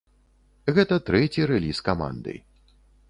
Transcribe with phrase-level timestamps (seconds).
[0.77, 2.33] Гэта трэці рэліз каманды.